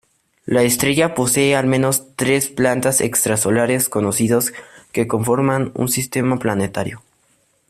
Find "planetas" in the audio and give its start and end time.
2.47-3.01